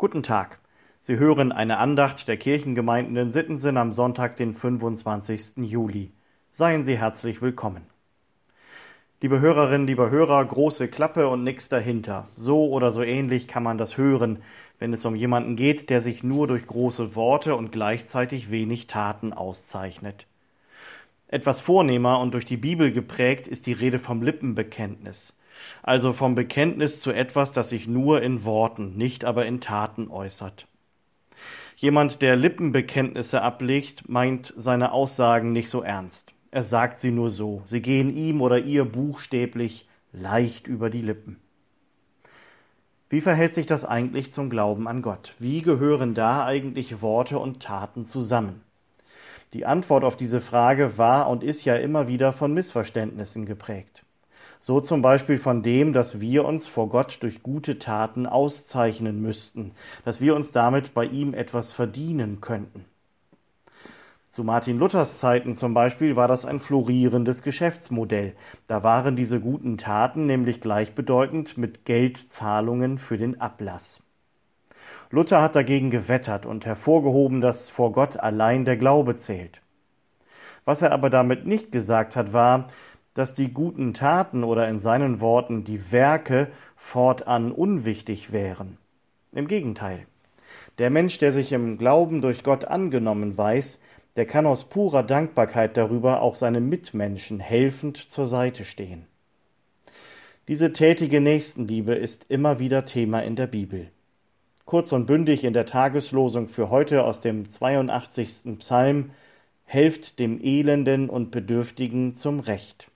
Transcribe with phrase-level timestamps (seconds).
[0.00, 0.60] Guten Tag.
[1.00, 5.56] Sie hören eine Andacht der Kirchengemeinden in Sittensen am Sonntag, den 25.
[5.56, 6.12] Juli.
[6.50, 7.82] Seien Sie herzlich willkommen.
[9.20, 12.28] Liebe Hörerinnen, liebe Hörer, große Klappe und nix dahinter.
[12.36, 14.38] So oder so ähnlich kann man das hören,
[14.78, 19.32] wenn es um jemanden geht, der sich nur durch große Worte und gleichzeitig wenig Taten
[19.32, 20.28] auszeichnet.
[21.26, 25.34] Etwas vornehmer und durch die Bibel geprägt ist die Rede vom Lippenbekenntnis
[25.82, 30.66] also vom Bekenntnis zu etwas, das sich nur in Worten, nicht aber in Taten äußert.
[31.76, 36.32] Jemand, der Lippenbekenntnisse ablegt, meint seine Aussagen nicht so ernst.
[36.50, 37.62] Er sagt sie nur so.
[37.66, 41.38] Sie gehen ihm oder ihr buchstäblich leicht über die Lippen.
[43.10, 45.34] Wie verhält sich das eigentlich zum Glauben an Gott?
[45.38, 48.62] Wie gehören da eigentlich Worte und Taten zusammen?
[49.54, 54.04] Die Antwort auf diese Frage war und ist ja immer wieder von Missverständnissen geprägt.
[54.60, 59.72] So zum Beispiel von dem, dass wir uns vor Gott durch gute Taten auszeichnen müssten,
[60.04, 62.84] dass wir uns damit bei ihm etwas verdienen könnten.
[64.28, 68.34] Zu Martin Luthers Zeiten zum Beispiel war das ein florierendes Geschäftsmodell.
[68.66, 74.02] Da waren diese guten Taten nämlich gleichbedeutend mit Geldzahlungen für den Ablass.
[75.10, 79.62] Luther hat dagegen gewettert und hervorgehoben, dass vor Gott allein der Glaube zählt.
[80.66, 82.68] Was er aber damit nicht gesagt hat, war,
[83.18, 88.78] dass die guten Taten oder in seinen Worten die Werke fortan unwichtig wären.
[89.32, 90.04] Im Gegenteil.
[90.78, 93.80] Der Mensch, der sich im Glauben durch Gott angenommen weiß,
[94.14, 99.04] der kann aus purer Dankbarkeit darüber auch seinem Mitmenschen helfend zur Seite stehen.
[100.46, 103.90] Diese tätige Nächstenliebe ist immer wieder Thema in der Bibel.
[104.64, 108.58] Kurz und bündig in der Tageslosung für heute aus dem 82.
[108.60, 109.10] Psalm
[109.64, 112.88] Helft dem Elenden und Bedürftigen zum Recht.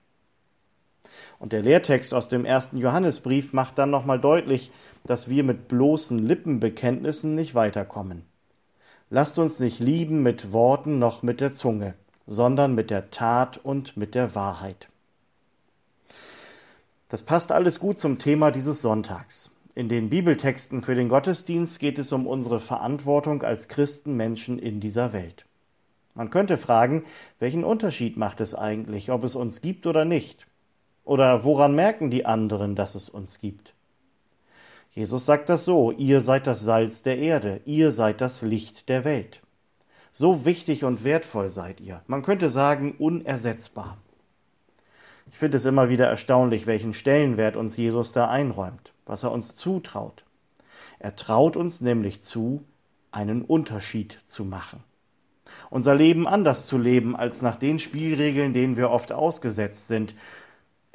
[1.43, 4.71] Und der Lehrtext aus dem ersten Johannesbrief macht dann nochmal deutlich,
[5.03, 8.21] dass wir mit bloßen Lippenbekenntnissen nicht weiterkommen.
[9.09, 11.95] Lasst uns nicht lieben mit Worten noch mit der Zunge,
[12.27, 14.87] sondern mit der Tat und mit der Wahrheit.
[17.09, 19.51] Das passt alles gut zum Thema dieses Sonntags.
[19.75, 25.11] In den Bibeltexten für den Gottesdienst geht es um unsere Verantwortung als Christenmenschen in dieser
[25.11, 25.43] Welt.
[26.15, 27.03] Man könnte fragen,
[27.39, 30.47] welchen Unterschied macht es eigentlich, ob es uns gibt oder nicht?
[31.03, 33.73] Oder woran merken die anderen, dass es uns gibt?
[34.91, 39.03] Jesus sagt das so, ihr seid das Salz der Erde, ihr seid das Licht der
[39.03, 39.41] Welt.
[40.11, 42.03] So wichtig und wertvoll seid ihr.
[42.05, 43.97] Man könnte sagen, unersetzbar.
[45.31, 49.55] Ich finde es immer wieder erstaunlich, welchen Stellenwert uns Jesus da einräumt, was er uns
[49.55, 50.23] zutraut.
[50.99, 52.63] Er traut uns nämlich zu,
[53.11, 54.83] einen Unterschied zu machen.
[55.71, 60.13] Unser Leben anders zu leben als nach den Spielregeln, denen wir oft ausgesetzt sind,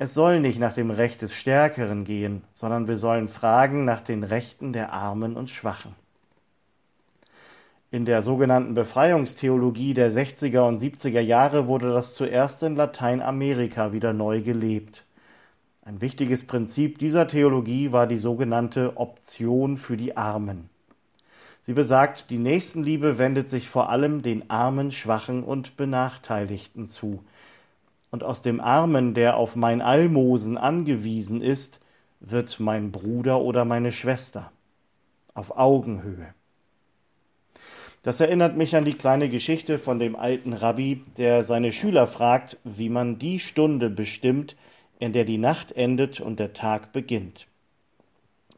[0.01, 4.23] es soll nicht nach dem Recht des Stärkeren gehen, sondern wir sollen fragen nach den
[4.23, 5.93] Rechten der Armen und Schwachen.
[7.91, 14.13] In der sogenannten Befreiungstheologie der 60er und 70er Jahre wurde das zuerst in Lateinamerika wieder
[14.13, 15.05] neu gelebt.
[15.83, 20.71] Ein wichtiges Prinzip dieser Theologie war die sogenannte Option für die Armen.
[21.61, 27.25] Sie besagt, die Nächstenliebe wendet sich vor allem den Armen, Schwachen und Benachteiligten zu,
[28.11, 31.81] und aus dem Armen, der auf mein Almosen angewiesen ist,
[32.21, 34.51] wird mein Bruder oder meine Schwester
[35.35, 36.35] auf Augenhöhe.
[38.03, 42.57] Das erinnert mich an die kleine Geschichte von dem alten Rabbi, der seine Schüler fragt,
[42.65, 44.57] wie man die Stunde bestimmt,
[44.99, 47.47] in der die Nacht endet und der Tag beginnt.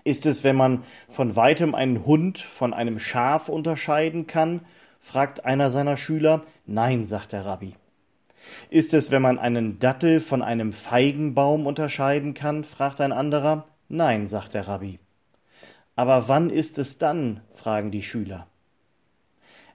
[0.05, 4.61] Ist es, wenn man von weitem einen Hund von einem Schaf unterscheiden kann?
[5.01, 6.45] fragt einer seiner Schüler.
[6.67, 7.75] Nein, sagt der Rabbi.
[8.71, 12.65] Ist es, wenn man einen Dattel von einem Feigenbaum unterscheiden kann?
[12.65, 13.67] fragt ein anderer.
[13.89, 14.99] Nein, sagt der Rabbi.
[15.97, 17.41] Aber wann ist es dann?
[17.55, 18.47] fragen die Schüler.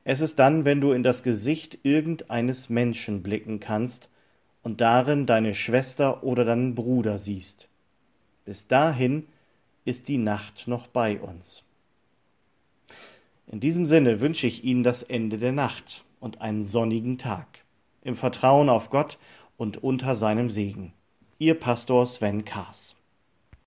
[0.04, 4.10] Es ist dann, wenn du in das Gesicht irgendeines Menschen blicken kannst
[4.64, 7.68] und darin deine Schwester oder deinen Bruder siehst.
[8.46, 9.26] Bis dahin
[9.84, 11.64] ist die Nacht noch bei uns.
[13.48, 17.65] In diesem Sinne wünsche ich Ihnen das Ende der Nacht und einen sonnigen Tag
[18.06, 19.18] im Vertrauen auf Gott
[19.58, 20.94] und unter seinem Segen.
[21.40, 22.96] Ihr Pastor Sven Kaas.